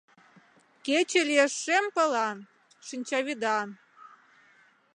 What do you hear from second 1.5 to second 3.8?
шем пылан, Шинчавӱдан.